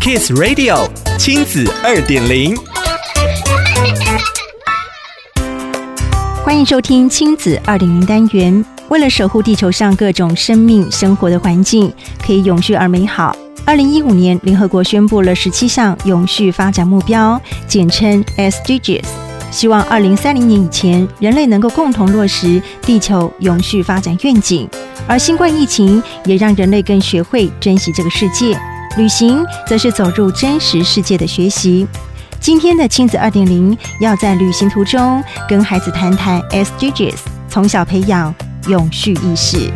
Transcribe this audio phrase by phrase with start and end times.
[0.00, 2.56] Kiss Radio 亲子二点零，
[6.42, 8.64] 欢迎收听亲子二点零单元。
[8.88, 11.92] 为了守护地球上各种生命生活的环境，
[12.24, 13.36] 可以永续而美好，
[13.66, 19.04] 二零一五年联合国宣布了十七项永续发展目标，简称 SDGs，
[19.50, 24.66] 希望二零三零年以前，人类能够共同落实地球永续发展愿景。
[25.06, 28.58] 而新冠疫情也让人类更学会珍惜这个世界。
[28.96, 31.86] 旅行则是走入真实世界的学习。
[32.40, 38.34] 今天的亲子二点零，要在旅行途中跟孩子谈谈 SDGs，从小培养
[38.66, 39.70] 永续意识。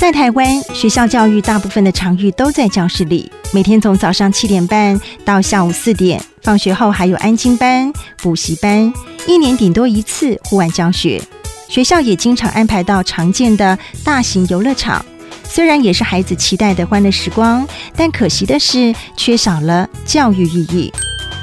[0.00, 8.90] 在台湾，学校教育大部分的场域都在教室里，每天从早上七点半到下午四点，放学后还有安亲班、补习班，
[9.26, 11.22] 一年顶多一次户外教学。
[11.68, 15.04] 学校也经常安排到常见的大型游乐场，
[15.44, 20.92] 虽然也是孩子期待的欢乐时光，但可惜的是缺少了教育意义。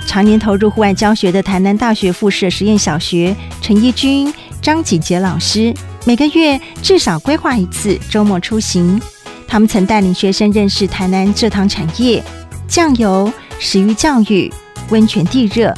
[0.07, 5.73] 常年投入户外教学的台南大学附设实验小学陈一君、张锦杰老师，
[6.05, 8.99] 每个月至少规划一次周末出行。
[9.47, 12.23] 他们曾带领学生认识台南蔗糖产业、
[12.67, 14.51] 酱油、食育教育、
[14.89, 15.71] 温泉地热，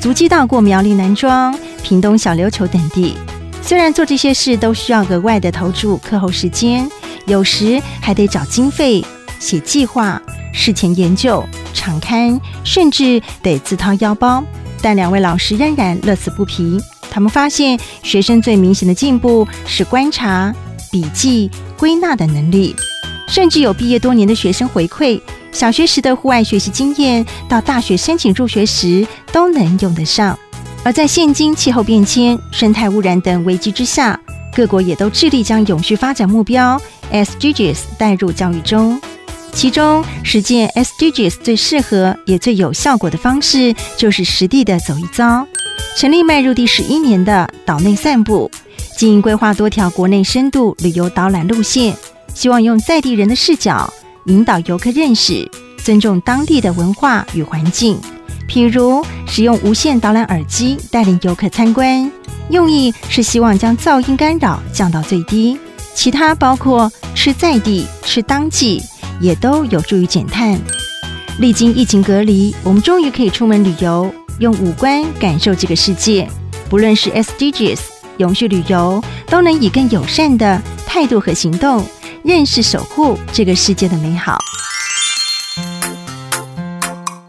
[0.00, 3.14] 足迹到过苗栗南庄、屏东小琉球等地。
[3.64, 6.86] 虽然做这些事都需要额外的投注课后时间，
[7.26, 9.02] 有时还得找经费、
[9.38, 10.20] 写计划、
[10.52, 14.42] 事前研究、常刊，甚至得自掏腰包，
[14.82, 16.78] 但两位老师仍然乐此不疲。
[17.10, 20.52] 他们发现，学生最明显的进步是观察、
[20.90, 22.74] 笔记、归纳的能力，
[23.28, 25.20] 甚至有毕业多年的学生回馈，
[25.52, 30.36] 小学时的户外学习经验，到大学申请入学时都能用得上。
[30.84, 34.18] 而在现今气候变迁、生态污染等危机之下，
[34.54, 36.80] 各国也都致力将永续发展目标
[37.12, 39.00] SDGs 带入教育中。
[39.52, 45.46] 其中，实践 SDGs 最适合也最有效果的方式，就是实地的走一遭。
[45.96, 48.50] 成立迈入第十一年的岛内散步，
[48.96, 51.94] 经营规划多条国内深度旅游导览路线，
[52.34, 53.92] 希望用在地人的视角
[54.24, 58.00] 引导游客认识、尊重当地的文化与环境。
[58.52, 62.12] 譬如使用无线导览耳机带领游客参观，
[62.50, 65.58] 用意是希望将噪音干扰降到最低。
[65.94, 68.82] 其他包括吃在地、吃当季，
[69.22, 70.60] 也都有助于减碳。
[71.38, 76.28] 历经疫情隔离，我们终于可以出门旅游，用五官感受这个世界。
[76.68, 77.78] 不论是 SDGs
[78.18, 81.82] 永续旅游，都能以更友善的态度和行动，
[82.22, 84.38] 认识守护这个世界的美好。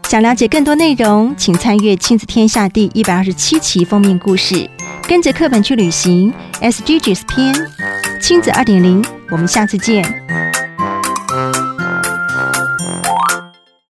[0.08, 4.68] 想了解更多内容，请参阅《亲子天下》第一百二十七期封面故事，
[5.08, 6.32] 跟着课本去旅行。
[6.60, 7.52] SDGs 篇，
[8.20, 10.23] 亲子二点零，我们下次见。